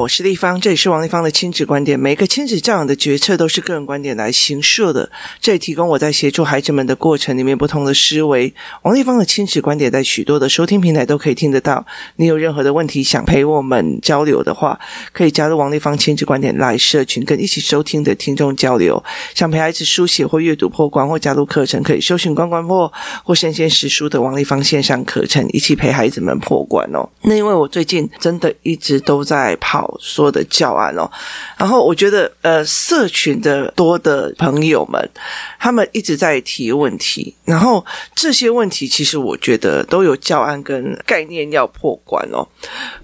[0.00, 1.98] 我是丽芳，这里是王丽芳的亲子观点。
[1.98, 8.52] 每个亲子教养的决策都是个人观点来形设的，这里提供我在协助孩子们的过程里面不同的思维。
[8.82, 11.86] 王丽芳的亲子观点在许多的收听平台都可以听得到。
[12.16, 14.78] 你有任何的问题想陪我们交流的话，
[15.12, 19.02] 可以加入王丽芳亲子观点来社群，跟一起收听的听众交流。
[19.34, 22.92] 想陪孩子书写或阅读破关或加入课程，可以搜寻关关破
[23.22, 27.08] 或神仙识书的王丽芳线上课程，一起陪孩子们破关哦。
[27.22, 29.56] 那因为我最近真的一直都在。
[29.60, 31.10] 跑说的教案哦，
[31.56, 35.08] 然后我觉得呃，社群的多的朋友们，
[35.58, 42.46] 他们一直在提问题，然后这些问题其实我觉得都有教案跟概念要破关哦。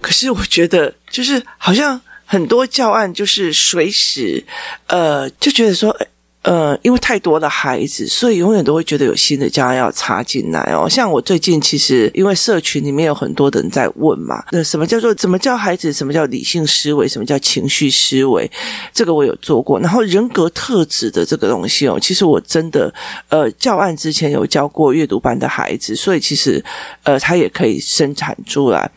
[0.00, 4.44] 可是我觉得就是好像很多教案就是随时
[4.86, 5.96] 呃就觉得说。
[6.42, 10.88] 呃，因为太多的孩子，所以永远都会觉得有新的家要插进来哦。
[10.88, 15.92] 像我最近其实因为社群里面有很多的人在问嘛，那什么叫做怎么教孩子？
[15.92, 17.06] 什么叫理性思维？
[17.06, 18.50] 什么叫情绪思维？
[18.90, 19.78] 这个我有做过。
[19.80, 22.90] 然后人格特质的这个东西哦，其实我真的
[23.28, 26.64] 呃教案之前有教过阅读班的孩子，所以其实
[27.02, 28.90] 呃他也可以生产出来。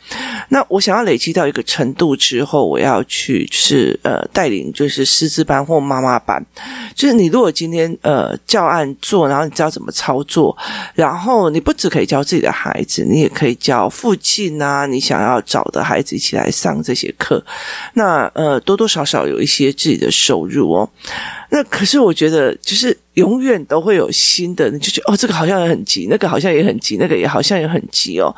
[0.48, 6.42] 那我想要累积到一个程度之后，我要去是呃带领就是师资班或妈妈班，
[6.96, 7.33] 就是你。
[7.34, 10.56] 如果今天呃教案做，然后你知道怎么操作，
[10.94, 17.44] 然后你不只可以教自己的孩子，你也可以教附近啊，你想要找的孩子一起来上这些课，
[17.96, 20.88] 那呃多多少少有一些自己的收入哦。
[21.50, 22.96] 那可是我觉得就是。
[23.14, 28.34] 永远都会有新的，你就觉得哦，这个好像也很急，那个好像也很急，那个也好像也很急哦。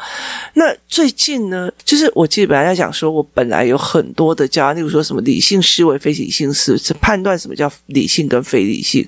[0.53, 9.07] 那最近呢，就是我记得本来在讲说，我本来有很多的教，例如说什么理性思维、非理性思维，判断什么叫理性跟非理性，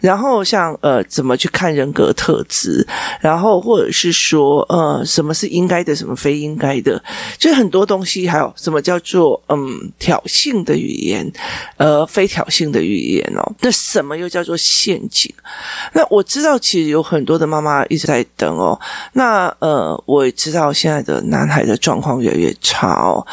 [0.00, 2.86] 然后像呃怎么去看人格特质，
[3.20, 7.02] 然后或者是说呃什么是应该的，什么非应该的，
[7.38, 11.30] 就是很多东西，还有什么叫做嗯挑衅的语言，
[11.76, 15.01] 呃非挑衅的语言哦，那什么又叫做限
[15.92, 18.78] 那我知道，其实有很多的妈妈一直在等哦。
[19.12, 23.26] 那呃，我也知道现在的男孩的状况越来越差哦。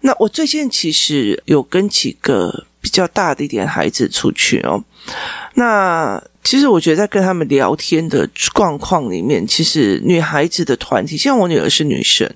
[0.00, 4.82] 那我最近其实有跟几个比较大的一点孩子出去哦。
[5.54, 12.26] 那其实我觉得在跟他们聊天的状况里面，其实女孩子的团体，像我女儿是女生，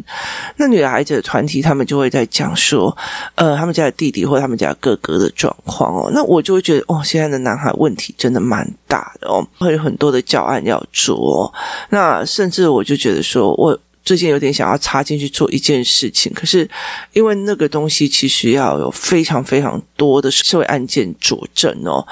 [0.57, 2.95] 那女孩子的团体，他们就会在讲说，
[3.37, 6.11] 呃，他们家的弟弟或他们家哥哥的状况哦。
[6.13, 11.53] 那我就会觉得，哦，现在的男孩问题真的蛮大的哦，会有很多的教案要做哦。
[11.89, 16.69] 那甚至我就觉得说，我最近有点想要插进去做一件事情，可是
[17.13, 22.07] 因为那个东西其实要有非常非常多的社会案件佐证哦。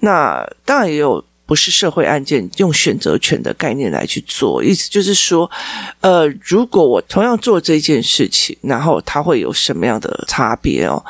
[0.00, 1.24] 那当然也有。
[1.46, 5.48] 不是社会案件，用选择权的概念来去做，意思就是说，
[6.00, 11.02] 呃，如果我同样做这件事情，然后它会有什么样的差别哦？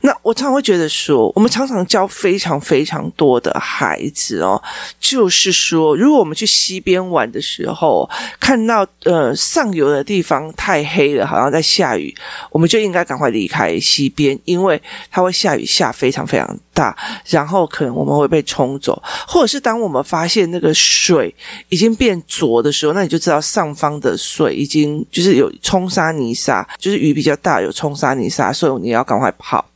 [0.00, 4.60] 那我常常会觉得说，我们常常教非常非常多的孩子哦，
[4.98, 8.08] 就是说，如果我们去溪边玩的时候，
[8.40, 12.14] 看到呃上游的地方太黑了，好像在下雨，
[12.50, 14.80] 我们就应该赶快离开溪边，因为
[15.10, 16.96] 它会下雨下非常非常大，
[17.28, 21.34] 然后可能我们会被冲走，或者是当当我们发现那个水
[21.68, 29.68] 已经变浊的时候，那你就知道上方的水已经就是有冲沙泥沙，就是雨比较大，有冲沙泥沙，所以你要赶快跑。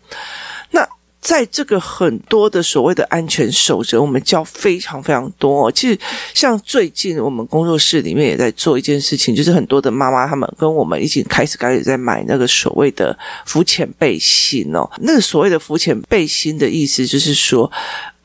[0.71, 0.87] 那
[1.21, 5.69] 在这个很多的所谓的安全守则，我们教非常非常多。
[5.73, 5.99] 其实
[6.33, 14.89] 像最近我们工作室里面也在做一件事情，就是很多的妈妈他们跟我们一起开始开始在买那个所谓的浮潜背心哦。
[15.01, 17.69] 那个所谓的浮潜背心的意思就是说。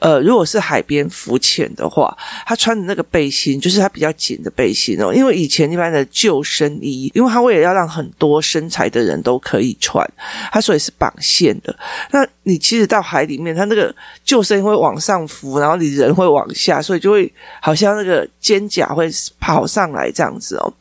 [0.03, 2.13] 呃，如果是海边浮潜的话，
[2.45, 5.13] 他穿的那个背心就是他比较紧的背心哦。
[5.13, 10.05] 因为以前一般的救生衣，因为他为了要让很多身材的人都可以穿，
[10.51, 11.73] 他所以是绑线的。
[12.11, 19.09] 那你其实到海里面，他那个救生衣会往上浮，然后你人会往下，所以就会好像那个肩胛会
[19.39, 20.73] 跑上来这样子哦。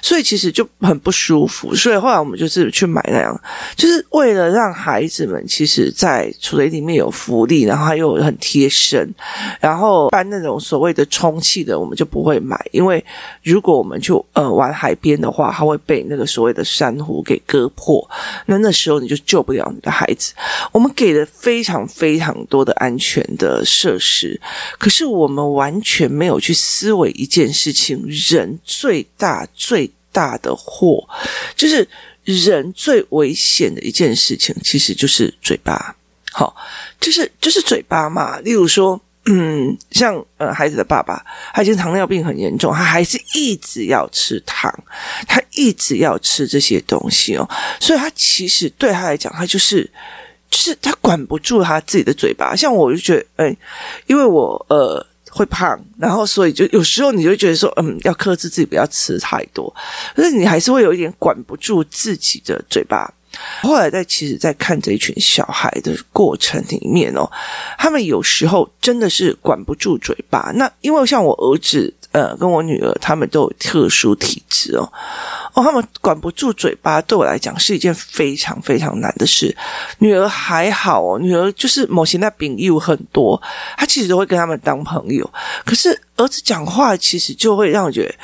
[0.00, 3.40] 所以其实就很不舒服，所以后来我们就是去买那样，
[3.76, 9.12] 就是为了让孩子们其实，在水里面有浮力，然后还有很贴身，
[9.60, 13.04] 然后搬那种所谓的充气的，我们就不会买，因为
[13.42, 18.08] 如果我们就呃玩海边的话，它会被那个所谓的珊瑚给割破，
[18.46, 20.32] 那那时候你就救不了你的孩子。
[20.70, 24.40] 我们给了非常非常多的安全的设施，
[24.78, 29.47] 可是我们完全没有去思维一件事情：人最大。
[29.54, 31.06] 最大的祸，
[31.56, 31.86] 就是
[32.24, 35.94] 人最危险的一件事情，其实就是嘴巴。
[36.30, 36.54] 好，
[37.00, 38.38] 就是就是嘴巴嘛。
[38.40, 44.72] 例如说，嗯，像呃孩子的爸爸，他已经糖尿病很严重，他还是一直要吃糖，
[45.26, 47.48] 他一直要吃这些东西哦，
[47.80, 49.90] 所以他其实对他来讲，他就是
[50.50, 52.54] 就是他管不住他自己的嘴巴。
[52.54, 53.56] 像我就觉得，哎，
[54.06, 59.74] 因为我呃会胖，然后所以就有时候你就觉得说，嗯，要克制自己不要吃太多，
[60.14, 63.12] 可是你还是会有一点管不住自己的嘴巴。
[63.62, 67.30] 后来在其实，在看这一群小孩的过程里面哦，
[67.78, 70.50] 他们有时候真的是管不住嘴巴。
[70.54, 74.90] 那因为像我儿子呃跟我女儿，他们都有特殊体质哦，
[75.58, 79.56] 哦，他们管不住嘴巴，对我来讲是一件非常非常难的事。
[79.98, 83.40] 女儿还好哦，女儿就是某些那朋友很多，
[83.76, 85.28] 她其实都会跟他们当朋友。
[85.64, 88.14] 可是儿子讲话，其实就会让我觉得。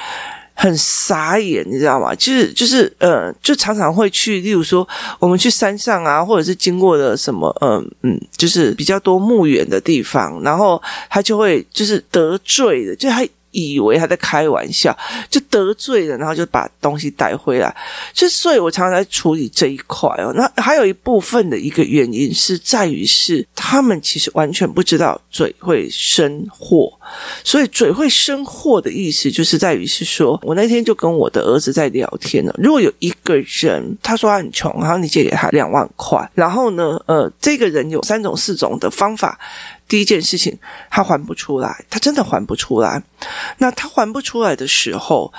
[0.56, 2.14] 很傻眼，你知道吗？
[2.14, 4.86] 就是就是呃，就常常会去，例如说
[5.18, 13.26] 我们去山上啊，或者是经过的什么，嗯、嗯，就是比较多墓园的地方，然后他就会就是得罪的，就他。
[13.54, 14.94] 以为他在开玩笑，
[15.30, 17.74] 就得罪了，然后就把东西带回来。
[18.12, 20.32] 就所以，我常常在处理这一块哦。
[20.34, 26.92] 那还有一部分的一个原因是在于是他们其实完全不知道嘴会生祸，
[27.44, 32.54] 所以嘴会生祸的意思就是在于是说，我那天就跟我的儿子在聊天了。
[32.58, 39.38] 如果有一个人他说他很穷，然后你借给他两万块，然后呢，呃，这个人有三种四种的方法。
[39.88, 40.58] 第一件事情，
[40.90, 43.02] 他还不出来，他真的还不出来。
[43.58, 45.32] 那他还不出来的时候，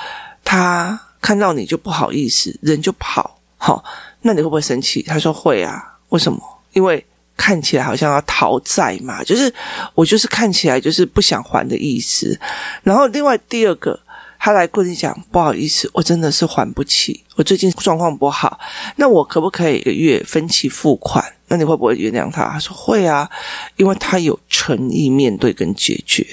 [0.44, 3.39] 他看到你就不好意思，人就跑。
[3.57, 3.83] 好，
[4.21, 5.01] 那你会不会生气？
[5.01, 5.97] 他说会啊。
[6.09, 6.39] 为什么？
[6.74, 7.03] 因为
[7.36, 9.51] 看起来好像要讨债嘛，就是
[9.94, 12.39] 我就是看起来就是不想还的意思。
[12.83, 14.00] 然后另外第二个，
[14.38, 18.59] 他来跟你讲，不好意思，我真的是还不起，我最近状况不好。
[18.97, 21.33] 那我可不可以一个月分期付款？
[21.47, 22.50] 那你会不会原谅他？
[22.50, 23.30] 他说会啊，
[23.77, 26.25] 因为他有诚意面对跟解决。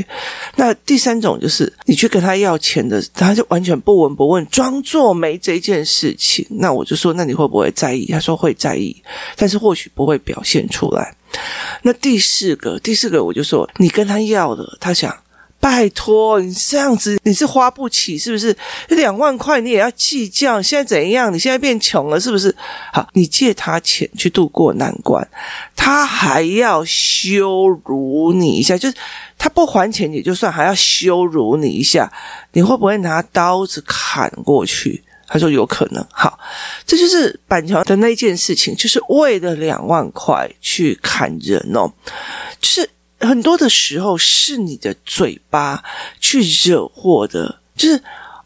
[0.56, 6.46] 那第三种就是你去跟他要钱的，他就完全不闻不问，装作没这件事情。
[6.50, 8.06] 那我就说，那你会不会在意？
[8.06, 8.96] 他说会在意，
[9.36, 11.14] 但是或许不会表现出来。
[11.82, 15.16] 那第四个，第四个我就说，你跟他要了，他想。
[15.62, 18.54] 拜托，你这样子你是花不起是不是？
[18.88, 20.60] 两万块你也要计较？
[20.60, 21.32] 现在怎样？
[21.32, 22.52] 你现在变穷了是不是？
[22.92, 25.24] 好，你借他钱去度过难关，
[25.76, 28.96] 他还要羞辱你一下，就是
[29.38, 32.12] 他不还钱也就算，还要羞辱你一下，
[32.54, 35.00] 你会不会拿刀子砍过去？
[35.28, 36.04] 他说有可能。
[36.10, 36.36] 好，
[36.84, 41.88] 这就是板桥的那件事情，就是为了两万块去砍人哦，
[42.60, 42.90] 就是。
[43.22, 45.82] 很多的时候是你的嘴巴
[46.20, 47.96] 去惹祸的，就是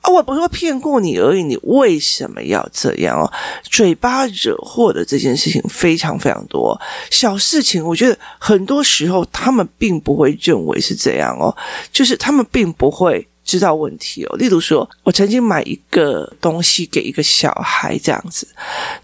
[0.01, 3.33] 啊，我不是说骗过你而已，你为什么要这样哦？
[3.65, 6.81] 嘴巴惹祸的这件事情非常非常多，
[7.11, 11.55] 小事情我觉得很多时候他们并不会认为是这样哦，
[11.93, 13.27] 就是他们并不会。
[13.47, 18.45] 知道问题哦，例如说，我曾经买一个东西给一个小孩这样子，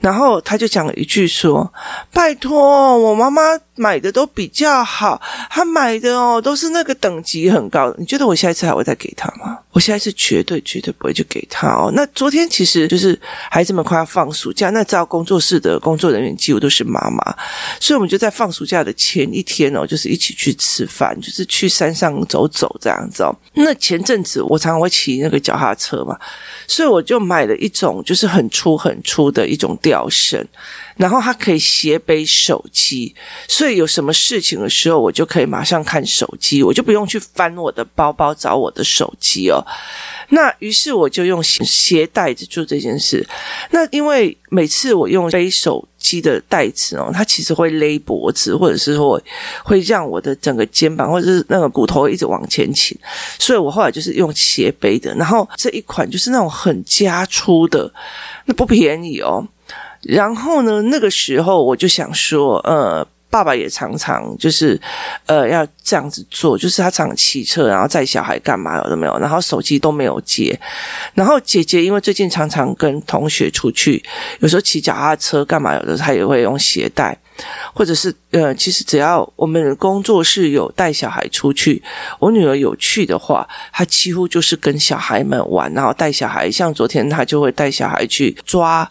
[0.00, 1.72] 然后他就讲了一句说
[2.12, 3.40] ：“拜托，我妈妈
[3.74, 5.20] 买的都比较好，
[5.50, 7.96] 他买的哦都是那个等级很高的。
[7.98, 9.58] 你觉得我下一次还会再给他吗？
[9.72, 11.90] 我下一次绝对绝对不会去给他哦。
[11.94, 13.19] 那昨天其实就是
[13.50, 17.34] 孩子们快要放暑假，那照工作室的工作人员几乎都是妈妈，
[17.80, 23.34] 所以我们就在放暑假的前一天哦，就是一起去吃饭，就是去山上走走这样子哦。
[23.54, 24.42] 那前阵子。
[24.42, 26.19] 我常常会骑那个脚踏车嘛，
[26.66, 30.44] 所以我就买了一种就是很粗很粗的一种吊绳，
[30.96, 33.14] 然后它可以斜背手机，
[33.69, 39.64] 以有什么事情的时候，我就可以马上看手机，我就不用去翻我的包包找我的手机哦。
[40.28, 43.26] 那于是我就用鞋带子做这件事。
[43.70, 49.20] 那因为每次我用背手机的带子哦，它其实会勒脖子，或者是说
[49.62, 52.96] 会让我的整个肩膀或者是那个骨头一直往前倾，
[53.38, 55.14] 所以我后来就是用斜背的。
[55.16, 57.92] 然后这一款就是那种很加粗的，
[58.46, 59.46] 那不便宜哦。
[60.00, 63.06] 然后呢，那个时候我就想说，呃。
[63.32, 64.79] 爸爸也常常就是，
[65.24, 70.60] 呃，要这样子做，就是他常骑车，然后载小孩干嘛有的没有，然后手机都没有接。
[71.15, 74.05] 然后姐姐因为最近常常跟同学出去，
[74.41, 77.17] 有时候骑脚踏车干嘛有的，她也会用鞋带，
[77.72, 81.82] 或者是呃，其实只要我们工作室有带小孩出去，
[82.19, 88.86] 我女儿有去的话，她几乎就是跟小孩们玩，然后带小孩，像昨天她就会带小孩去抓。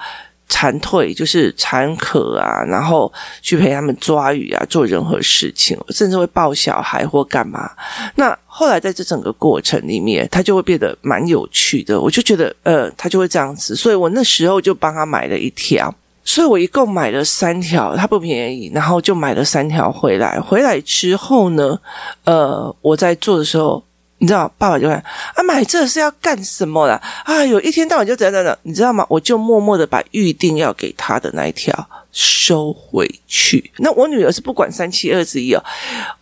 [0.53, 7.71] 蝉退就是蝉壳啊，然后去陪他们抓鱼啊，做任何事情，甚至会抱小孩或干嘛。
[8.15, 11.99] 那后来在这整个过程里面，他就会变得蛮有趣的。
[11.99, 15.95] 我就觉得，呃，他就会这样子，所以我那时候就帮他买了一条。
[16.25, 20.37] 所以我一共买了三条，它不便宜，然后就买了三条回来。
[20.37, 21.79] 回来之后呢，
[22.25, 23.81] 呃，我在做的时候。
[24.21, 27.01] 你知道，爸爸就问啊，买这是要干什么啦？
[27.25, 29.03] 啊，有一天到晚就怎样怎样，你知道吗？
[29.09, 31.73] 我就默默的把预定要给他的那一条
[32.11, 33.71] 收回去。
[33.77, 35.63] 那我女儿是不管三七二十一哦，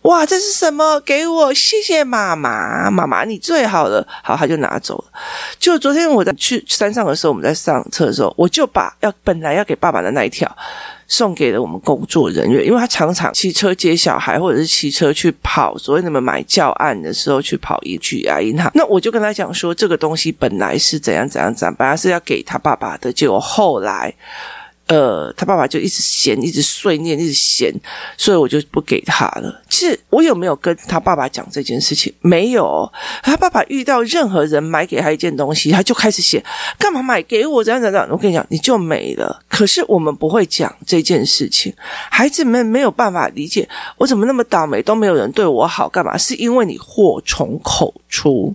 [0.02, 0.98] 哇，这是什么？
[1.00, 4.02] 给我，谢谢妈妈，妈妈你最好了。
[4.24, 5.04] 好，他就拿走了。
[5.58, 10.50] 就昨天我在去山上的时候，我们在上车的时候，我就把要本来要给爸爸的那一条。
[11.10, 18.70] 送给了我们工作人员，因为他常常骑车接小孩，或者是骑车去跑，所以你们买教案的时候去跑一句啊银行。
[18.74, 24.14] 那我就跟他讲说，这个东西本来是怎样怎样怎样，本来是要给他爸爸的，结果后来。
[24.90, 27.72] 呃，他爸爸就一直嫌，一直碎念，一直嫌，
[28.16, 29.62] 所以我就不给他了。
[29.68, 32.12] 其实我有没有跟他爸爸讲这件事情？
[32.20, 32.90] 没有。
[33.22, 36.44] 他爸爸遇到任何人买给他一件东西，他就开始写，
[36.76, 37.62] 干嘛买给我？
[37.62, 38.08] 怎样怎样？
[38.10, 39.40] 我跟你讲，你就没了。
[39.48, 41.72] 可是我们不会讲这件事情，
[42.10, 46.18] 孩子们没有办法理解，我怎么那么倒霉，都没有人对我好，干嘛？
[46.18, 48.54] 是因为你祸从口出。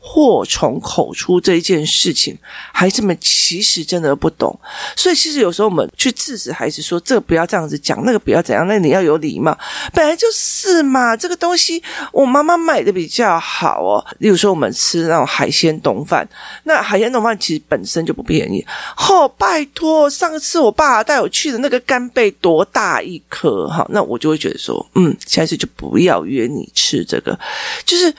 [0.00, 2.34] 祸从口出这一件事情，
[2.72, 4.58] 孩子们其实真的不懂，
[4.96, 9.56] 所以其实有时候我们去制止孩子说：“这个不要这样子讲，那个不要怎样，那你要有礼貌。”
[9.92, 14.02] 本来就是嘛，这个东西我妈妈买的比较好哦。
[14.18, 16.26] 例如说，我们吃那种海鲜丼饭，
[16.64, 18.64] 那海鲜丼饭其实本身就不便宜。
[19.10, 27.38] 哦，拜托，上次我爸带我去的那个干贝多大一颗哈，那我就会觉得说，嗯，下次就不要约你吃这个，
[27.84, 28.14] 就是。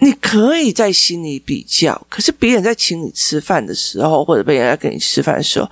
[0.00, 5.68] 你可以在心里比较，可是别人在请你吃饭的时候，或者别人在跟你吃饭的时候，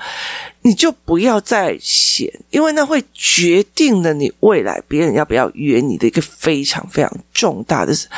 [0.63, 8.09] 你就不要再嫌，因为那会决定了你未来别人要不要约你的一个非常非常重大的事。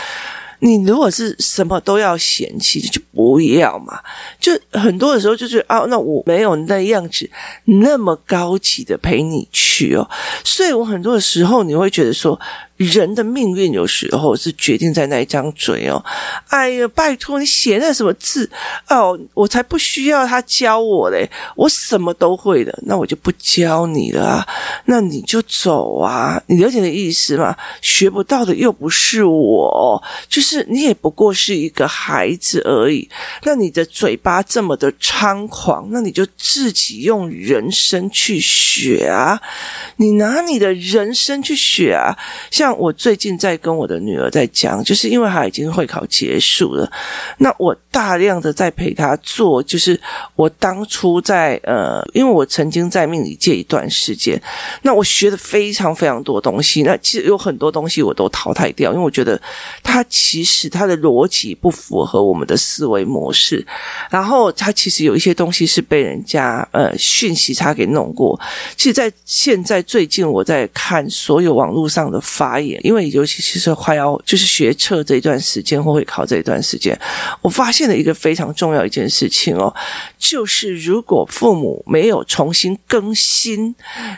[0.61, 4.01] 你如果是什么都要嫌弃，就不要嘛。
[4.41, 7.31] 就很多的时候就是啊，那我没有那样子
[7.65, 10.09] 那么高级的陪你去哦，
[10.43, 12.41] 所以我很多的时候你会觉得说。
[12.79, 16.03] 人的命运有时候是决定在那一张嘴哦。
[16.49, 18.49] 哎呀，拜托你写那什么字
[18.89, 24.47] 哦，我才不需要他教我嘞，我什么都会的，那我就不教你了，
[24.87, 27.57] 那你就走啊，你了解的意思吗？
[27.83, 33.09] 学不到的又不是我，就是你也不过是一个孩子而已。
[33.43, 39.41] 那你的嘴巴这么的猖狂，那你就自己用人生去学啊，
[39.97, 42.17] 你拿你的人生去学啊，
[42.51, 42.79] 像像。
[42.79, 46.89] 我最近在跟我的女儿在讲，就是因为她已经会考结束了，
[47.39, 50.01] 那我大量的在陪她做，就是
[50.37, 54.41] 我当初在呃，因为我曾经在命理界一段时间，
[54.83, 59.41] 那我学的非常非常多东西，那其实有很多东西我都淘汰掉，因为我觉得
[59.83, 63.67] 它其实它的逻辑不符合我们的思维模式，
[64.11, 68.39] 然后它其实有一些东西是被人家呃讯息差给弄过，
[68.77, 72.58] 其实，在现在最近我在看所有网络上的发。
[72.61, 76.99] 因为尤其其实快要就是学测这一段时间或会考这一段时间，
[77.43, 79.75] 我发现了一个非常重要一件事情哦，
[80.19, 83.75] 就是如果父母没有重新更新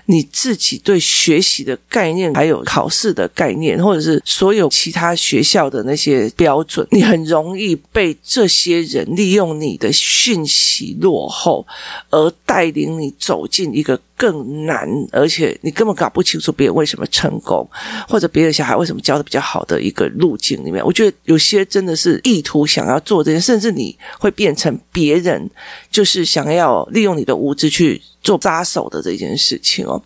[0.07, 11.67] 你自己对学习的概念，还有考试的概念，或者是所有其他学校的那些标准，你很容易被这些人利用你的讯息落后，
[12.11, 14.01] 而带领你走进一个。
[14.21, 17.67] 更难，而且你根本搞不清楚别人为什么成功，
[18.07, 25.51] 或者别的小孩为什么教的比较好的一个路径里面，我觉得有些真的是意图想要做这些，甚至你会变成别人
[25.91, 30.01] 就是想要利用你的无知去做扎手的这件事情哦。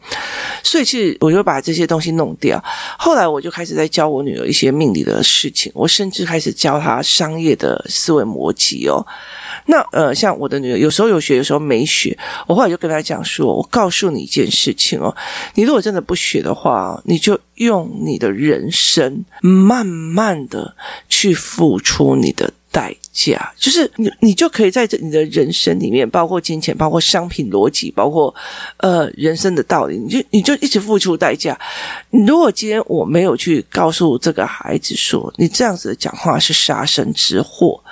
[0.62, 2.62] 所以其实我就把这些东西弄掉。
[2.98, 9.04] 后来我就开始在教我女儿一些命理的事情，我甚至开始教她商业的思维逻辑哦。
[9.66, 12.16] 那呃，像我的女儿，有时候有学，有时候没学。
[12.46, 15.14] 我后来就跟她讲说：“我告诉你一件事情哦，
[15.54, 20.74] 你如果真的不学的话，你就用你的人生慢慢的
[21.08, 28.35] 去付出你的代价，就是你你就可以在这你的人生里面，包括金钱，包括商品逻辑，包括
[28.78, 31.59] 呃人生的道理，你就你就一直付出代价。
[32.11, 37.83] 如果今天我没有去告诉这个孩子说，你这样子的讲话是杀身之祸，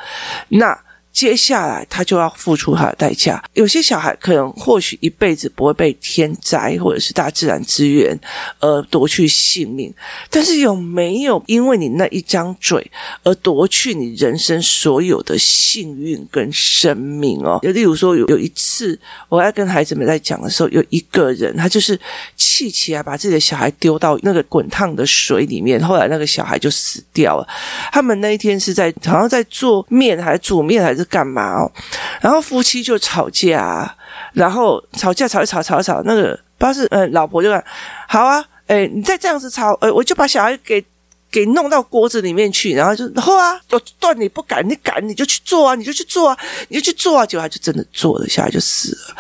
[0.49, 0.79] 那。”
[1.12, 3.42] 接下来他就要付出他的代价。
[3.52, 8.19] 有些小孩可能或许一辈子不会被天灾或者是大自然资源
[8.61, 9.92] 而夺去性命，
[10.31, 12.90] 但是有没有因为你那一张嘴
[13.23, 17.61] 而夺去你人生所有的幸运跟生命哦？
[17.62, 21.99] 就例如说有有一次我在跟孩子们在讲的时候，有一个人他就是
[22.37, 27.47] 气起来把自己的小孩丢到那个滚烫的水里面，后来那个小孩就死掉了。
[27.92, 31.01] 他们那一天是在好像在做面还是煮面还是。
[31.02, 31.73] 是干嘛哦？
[32.21, 33.94] 然后夫妻就吵架，
[34.32, 37.62] 然后吵架吵一吵吵一吵，那个不知道是呃老婆就讲
[38.09, 40.85] 好啊，哎，你再这样子吵，呃，我就把小孩给
[41.30, 49.16] 给弄到锅子里面去，然后就然后啊，我断你不敢，你敢你就去做啊，你就去做啊，你就去做啊，结果他就真的做了，小孩就死了。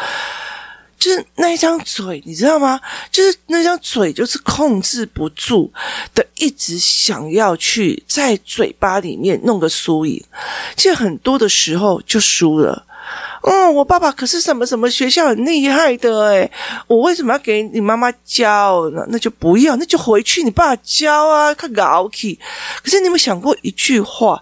[1.02, 2.80] 就是那一张嘴，你知道吗？
[3.10, 5.68] 就是那张嘴，就是控制不住
[6.14, 10.22] 的，一直想要去在嘴巴里面弄个输赢。
[10.76, 12.86] 其实很多的时候就输了。
[13.42, 16.52] 嗯，我爸爸可是什么什么学校很厉害的诶，
[16.86, 19.04] 我为什么要给你妈妈教呢？
[19.08, 22.38] 那就不要，那就回去你爸爸教啊，他搞起。
[22.80, 24.40] 可是你有没有想过一句话？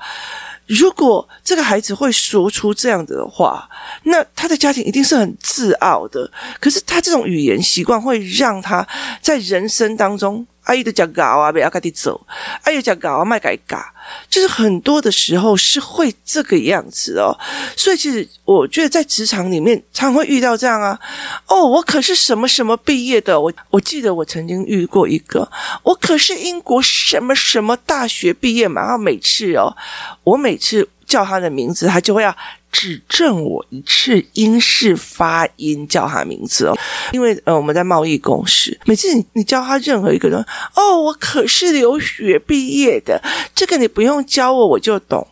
[0.71, 3.69] 如果这个孩子会说出这样的话，
[4.05, 6.31] 那他的家庭一定是很自傲的。
[6.61, 8.87] 可是他这种语言习惯会让他
[9.21, 10.47] 在人生当中。
[10.64, 12.25] 阿姨的讲搞啊，不要跟你走。
[12.62, 13.93] 阿姨讲搞啊，卖改嘎，
[14.29, 17.37] 就是很多的时候是会这个样子哦。
[17.76, 20.99] 所以其实我觉得在职场里面常会遇到这样啊。
[21.47, 25.50] 哦，我可是什么什么毕业的，我我记得我曾经遇过一个，
[25.83, 28.83] 我可是英国什么什么大学毕业嘛。
[28.83, 29.75] 然后每次哦，
[30.23, 32.37] 我每次叫他的名字，他就会要。
[32.71, 36.77] 指正我一次英式发音，叫他名字哦，
[37.12, 40.39] 因为呃，我们在贸易公司，每次你你教他任何一个人，
[40.75, 43.23] 哦，我可是留学毕业的，
[43.55, 45.27] 这个你不用教我，我就懂。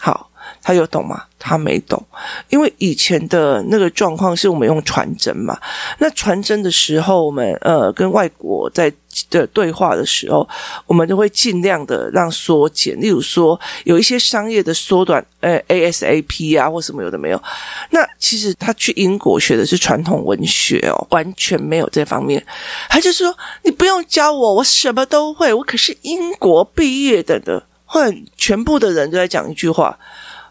[0.00, 0.29] 好，
[0.70, 1.24] 他有懂吗？
[1.36, 2.00] 他没懂，
[2.48, 5.58] 因为以前的那个状况是我们用传真嘛，
[5.98, 8.92] 那传真的时候，我们呃跟外国在
[9.30, 10.48] 的对话的时候，
[10.86, 17.42] 我们都会尽量的让缩减，例如说有一些商业的缩短，呃 ASAP 啊或什么有的没有。
[17.90, 22.44] 那其实他去英国学的是传统文学哦，完全没有这方面。
[22.88, 29.98] 他就说你不用教我，我什么都会，我可是英国毕业的的，或者全部的人都在讲一句话。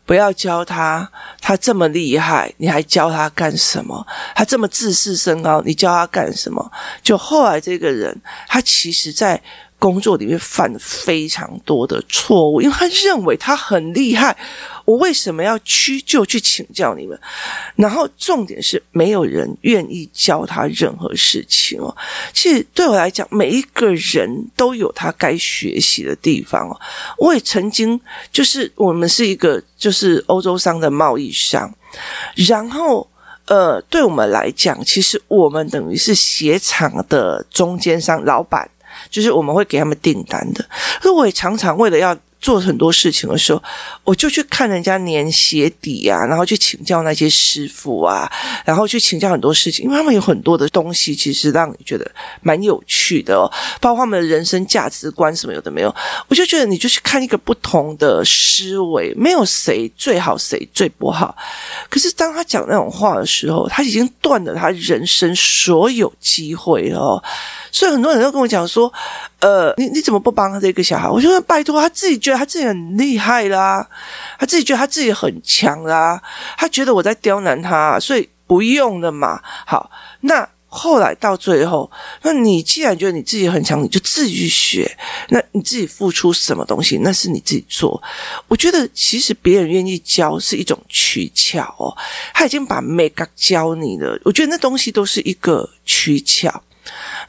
[0.09, 1.07] 不要教他，
[1.39, 4.07] 他这么厉害，你还教他干什么？
[4.33, 6.71] 他这么自视甚高，你教他干什么？
[7.03, 9.39] 就后来这个人，他其实在
[9.79, 14.35] 工作里面犯非常多的错误，因为他认为他很厉害。
[14.83, 17.17] 我为什么要屈就去请教你们？
[17.75, 21.95] 然后重点是没有人愿意教他任何事情哦。
[22.33, 26.79] 其实对我来讲，每一个人都有他该学习的地方哦。
[27.17, 27.99] 我也曾经
[28.31, 31.71] 就是我们是一个就是欧洲商的贸易商，
[32.35, 33.07] 然后
[33.45, 38.67] 呃，对我们来讲，其实我们等于是鞋厂的中间商，老板
[39.09, 40.65] 就是我们会给他们订单的。
[41.01, 42.17] 可我也常常为了要。
[42.39, 43.61] 做很多事情的时候，
[44.03, 48.31] 我就去看人家粘鞋底啊，然后去请教那些师傅啊，
[48.65, 52.09] 然后去请教很多事情，因为他们有很多的东西，其实让你觉得
[52.41, 55.93] 蛮有趣的哦，包括他们的人生价值观什么有的没有，
[56.27, 61.35] 我就觉得你就去看一个不同的思维，没有谁最好，谁最不好。
[61.89, 67.21] 可是当他讲那种话的时候，他已经断了他人生所有机会哦。
[67.71, 68.91] 所以很多人都跟我讲说，
[69.39, 71.07] 呃，你你怎么不帮他这个小孩？
[71.07, 73.87] 我就说拜托，他自己觉得他自己很厉害啦，
[74.37, 76.21] 他自己觉得他自己很强啦，
[76.57, 79.41] 他觉得我在刁难他，所以不用的嘛。
[79.65, 79.89] 好，
[80.21, 81.89] 那后来到最后，
[82.21, 84.97] 那你既然觉得你自己很强，你就自己去学。
[85.29, 88.01] 那你自己付出什么东西，那是你自己做。
[88.47, 91.95] 我觉得其实别人愿意教是一种取巧哦，
[92.33, 94.19] 他已经把 make 教你了。
[94.25, 96.61] 我觉得那东西都是一个取巧。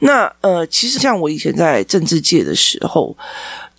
[0.00, 3.16] 那呃，其实像我以前在政治界的时候，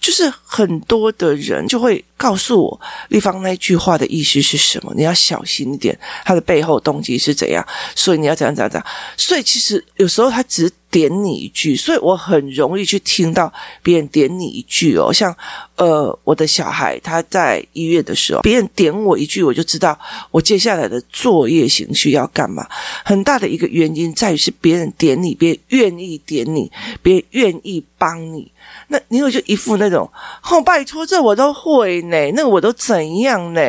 [0.01, 4.91] 就是很多的人就会告诉我，立方那句话的意思是什么？
[4.97, 7.65] 你要小心一点，他的背后动机是怎样？
[7.95, 8.87] 所以你要怎样怎样怎样？
[9.15, 13.51] 所以其实有时候他只点你一句，所以我很容易去听到
[13.83, 15.33] 别人点你一句哦，像
[15.75, 19.97] 呃，我的小孩他在医院的时候，别人点我一句，我就知道
[20.31, 22.67] 我接下来的作业情绪要干嘛。
[23.05, 26.71] 很大的一个原因在于是别人点你，别人愿意点你，
[27.03, 28.51] 别人愿意帮你。
[28.87, 30.09] 那你有就一副那种，
[30.49, 33.61] 哦，拜托，这我都会呢，那个我都怎样呢？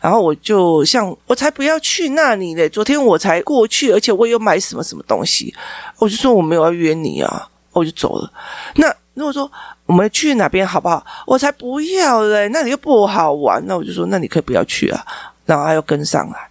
[0.00, 5.54] 然后我就像我才不要去那里呢，昨天我才过去，而且我有买什么什么东西，
[5.98, 8.32] 我就说我没有要约你啊，我就走了。
[8.76, 9.50] 那如果说
[9.84, 11.04] 我们去哪边好不好？
[11.26, 15.04] 我才不要嘞，那里又不好玩，那我就说那你可以不要去啊，
[15.44, 16.48] 然后他又跟上来，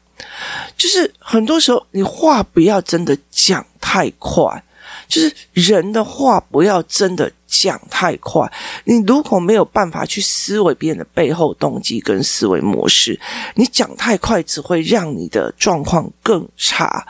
[0.77, 4.63] 就是很多时候你话不要真的讲太快。
[5.09, 8.49] 就是人的话不要真的讲太快，
[8.83, 13.19] 你如果没有办法去思维别人的背后动机跟思维模式，
[13.55, 17.05] 你讲太快只会让你的状况更差，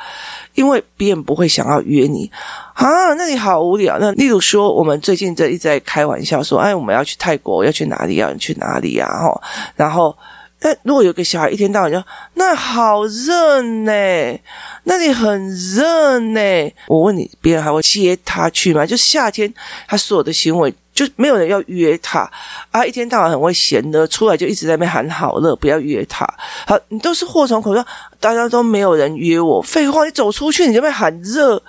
[0.56, 2.32] 因为别人不会想要约你
[2.74, 4.00] 啊，那你好无聊。
[4.00, 8.16] 那例如说，我们最近在一直在开玩笑说，哎，我们要去泰国，要去哪里？
[8.16, 9.10] 要去哪里啊？
[9.10, 9.42] 然后，
[9.76, 10.18] 然后。
[10.62, 14.40] 那如果有个小孩一天到晚就那好热呢，
[14.84, 16.42] 那里很热呢，
[16.88, 18.86] 我问你，别人还会接他去吗？
[18.86, 19.54] 就夏天，
[19.88, 20.74] 他所有的行为。
[20.92, 22.30] 就没有人要约他
[22.72, 22.86] 啊！
[22.86, 26.26] 一天到晚很会闲的，出来就一直在那边喊好热，不要约他。
[26.68, 27.82] 好，你都是祸从口出，
[28.20, 29.62] 大家都没有人约我。
[29.62, 31.62] 废话，你走出去你就被喊热，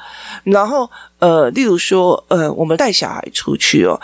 [0.43, 4.01] 然后呃，例如说呃，我们带小孩出去哦。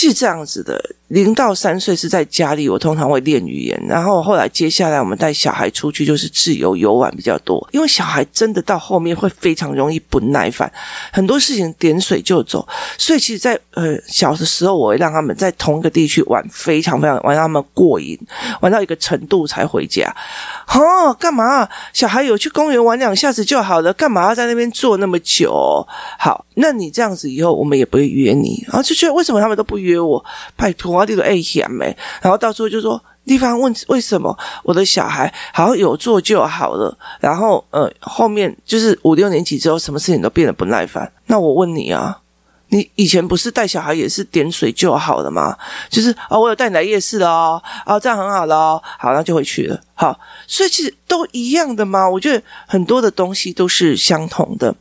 [0.00, 10.72] 是这样子的，零到三岁是在家里，我通常会练语言，然后后来接下来我们带小孩出去就是自由游玩比较多，因为小孩真的到后面会非常容易不耐烦，
[11.12, 12.64] 很多事情点水就走，
[12.96, 18.16] 所以其实在，在呃小的时候，我会让他们在同一个地区玩，非常非常玩，让他们过瘾，
[18.60, 20.14] 玩到一个程度才回家。
[20.68, 21.68] 哦，干嘛？
[21.92, 25.84] 小孩有去公园玩两下子就好了，干嘛要在那边坐那么久？
[26.20, 29.98] 好，那你这样子以后我们也不会约你，然后就觉得为什么他们都不约？
[29.98, 30.24] 我，
[30.56, 31.06] 拜托啊！
[31.06, 41.10] 这个哎呀没，然后到时候就说地方问为什么我的小孩好像有做就好了，然后呃后面就是五六年级之后，什么事情都变得不耐烦。
[41.26, 42.20] 那我问你啊。
[42.70, 45.56] 你以前不是带小孩也是点水就好了吗？
[45.88, 49.80] 就是啊、我有带你来夜市的哦，啊、这样很好了哦，好，那就回去了。
[49.94, 52.08] 好，所以其实都一样的嘛。
[52.08, 54.72] 我觉得很多的东西都是相同的，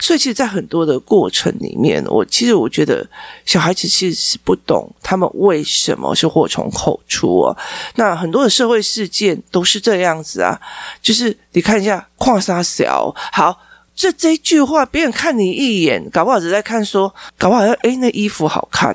[0.00, 3.08] 所以其实，在很多的过程里面，我其实我觉得
[3.44, 7.56] 小孩子其实是不懂他们为什么是祸从口出啊。
[7.94, 10.60] 那很多的社会事件都是这样子啊，
[11.00, 13.56] 就是你看一下，矿沙小好。
[13.96, 18.94] 这这一句话，别人看你一眼，搞不好只在看说，搞不好诶，那衣服好看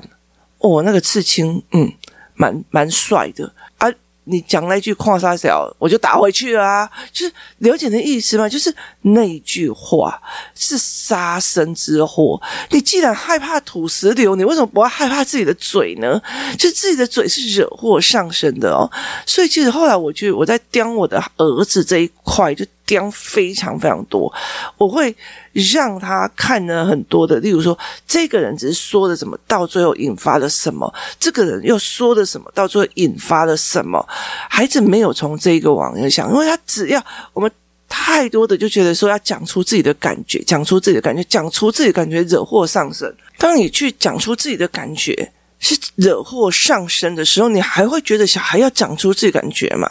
[0.58, 1.92] 哦，那个刺青，嗯，
[2.34, 3.92] 蛮蛮帅的啊。
[4.24, 6.88] 你讲那句矿沙小，我就打回去啊！
[7.12, 10.16] 就是了解的意思嘛，就是那句话
[10.54, 12.40] 是杀身之祸。
[12.70, 16.22] 你既然害怕土石流，你为什么不要害怕自己的嘴呢？
[16.56, 18.88] 就自己的嘴是惹祸上身的哦。
[19.26, 24.30] 所以其实后来我就我在刁我的儿子这一块，就刁非常非常多。
[24.76, 25.14] 我会
[25.52, 34.06] 让他看了很多的，例如说，这个人只是说的什么，到最后引发了什么；这个人又说的什么，到最后引发了什么。
[34.50, 37.02] 孩子没有从这个网上想，因为他只要
[37.32, 37.50] 我们
[37.88, 43.14] 太多的就觉得说要讲出自己的感觉，讲出自己的感觉，讲出自己感觉惹祸上身。
[43.38, 49.88] 当你去讲出自己的感觉是惹祸上身的时候，你还会觉得小孩要讲出自己感觉吗？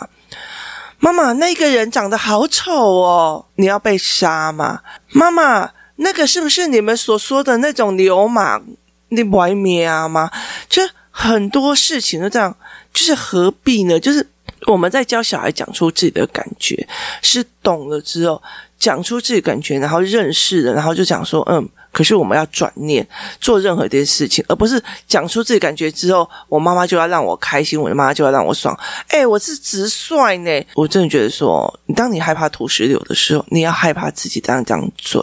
[1.03, 4.81] 妈妈，那个人长得好丑哦，你要被杀吗？
[5.09, 8.63] 妈妈，那个是不是你们所说的那种流氓？
[9.09, 10.29] 你歪咩啊吗？
[10.69, 12.55] 就很多事情都这样。
[12.93, 13.99] 就是何必呢？
[13.99, 14.25] 就是
[14.67, 16.87] 我们在教小孩讲出自己的感觉，
[17.23, 18.41] 是懂了之后
[18.77, 21.67] 讲出自己感觉，然后认识了，然后就讲说，嗯。
[21.91, 23.05] 可是我们要转念
[23.39, 28.77] 做任何一件事情，而不是讲出自己感觉之后，我妈妈就要让我开心，我的妈妈就要让我爽。
[29.09, 35.21] 哎，我是直率呢，我真的觉得说，当你害怕土石流的时候，你要害怕自己这样张嘴。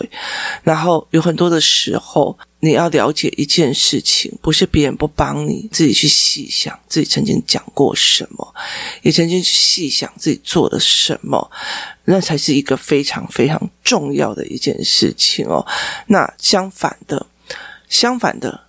[0.63, 8.55] 然后有很多的时候，你要了解一件事情，不是别人不帮你，自己去细想自己曾经讲过什么，
[9.03, 11.51] 也曾经去细想自己做了什么。
[12.05, 15.64] 那才是一个非常非常重要的一件事情哦。
[16.07, 17.27] 那相反的，
[17.88, 18.62] 相反的，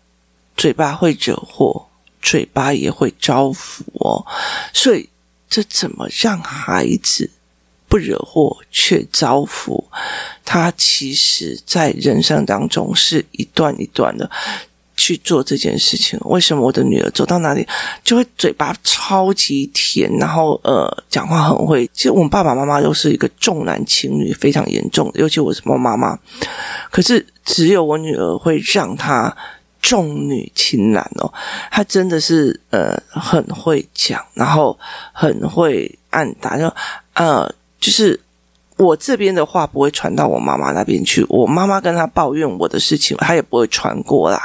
[0.55, 1.87] 嘴巴会惹祸，
[2.21, 4.25] 嘴巴也会招福哦。
[4.73, 5.09] 所以，
[5.49, 7.31] 这怎么让孩子
[7.89, 9.83] 不惹祸却招福？
[10.45, 14.29] 他其实在人生当中是一段一段的。
[15.01, 17.65] 去做这件事情，为什么我的女儿走到哪里
[18.03, 21.89] 就会嘴巴超级甜，然后呃讲话很会？
[21.93, 26.19] 其实我们爸爸妈妈都是一个重男轻女非常严重的，尤其我是我妈妈，
[26.91, 29.33] 可是只有我女儿会让她
[29.81, 31.33] 重女轻男哦，
[31.71, 34.77] 她真的是呃很会讲，然后
[35.13, 36.69] 很会按打，就
[37.13, 37.49] 呃
[37.79, 38.19] 就是。
[38.79, 44.39] 我这边的话不会传到我妈妈那边去，我妈妈跟她抱怨我的事情，她也不会传过来。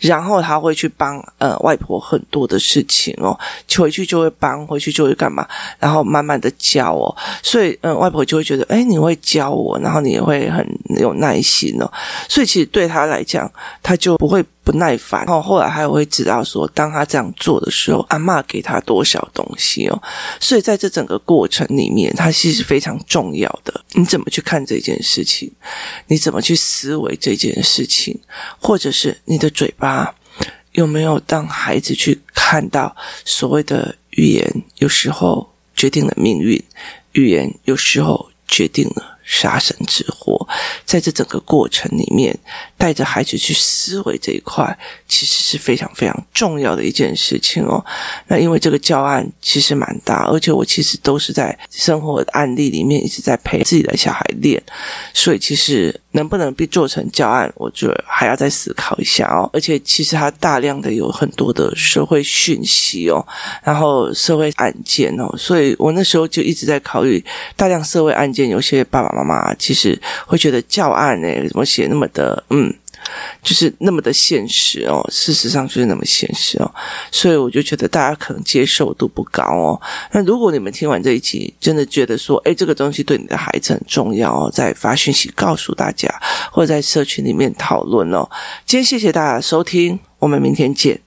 [0.00, 3.38] 然后她会去帮呃外婆很多的事情哦，
[3.78, 5.46] 回去就会帮，回去就会干嘛，
[5.78, 10.66] 然后慢慢的教哦，所以嗯、外婆就会觉得，哎，你会教我，然后你也会很
[10.98, 11.88] 有耐心哦，
[12.28, 13.48] 所以其实对她来讲，
[13.80, 14.44] 她就不会。
[14.64, 20.02] 不耐烦，然后后来还会知道说，当他这样做的时候，阿嬷给他多少东西哦。
[20.38, 23.84] 所以在这整个过程里面，他其实非常重要的。
[23.94, 25.50] 你怎么去看这件事情？
[26.06, 28.18] 你怎么去思维这件事情？
[28.60, 30.14] 或者是你的嘴巴
[30.72, 32.94] 有没有让孩子去看到
[33.24, 34.62] 所谓的语言？
[34.76, 36.62] 有时候决定了命运，
[37.12, 39.11] 语言有时候决定了。
[39.32, 40.46] 杀身之祸。
[40.84, 42.38] 在这整个过程里面，
[42.76, 47.82] 带着孩子去思维这一块，其实是非常非常重要的一件事情哦。
[48.26, 54.62] 那因为这个教案其实蛮大，而且我其实都是在生活的案例里面一直在陪自己的小孩练，
[55.14, 59.48] 所以其实能不能被做成教案，我觉得还要再思考一下哦。
[59.54, 63.24] 而且其实它大量的有很多的社会讯息哦，
[63.62, 67.24] 然后社会案件哦，所以我那时候就一直在考虑
[67.56, 69.21] 大量社会案件，有些爸爸妈妈
[69.58, 72.72] 其实会觉得教案呢，怎么写那么的嗯。
[73.42, 76.74] 就是那么的现实哦，事实上就是那么现实哦，
[77.10, 79.80] 所以我就觉得大家可能接受度不高哦。
[80.12, 86.08] 那如果你们听完这一集，真的觉得说，诶，这个东西对你的孩子很重要哦，再发讯息告诉大家，
[86.52, 88.24] 或者在社群里面讨论哦。
[88.64, 91.00] 今天谢谢大家收听，我们明天见。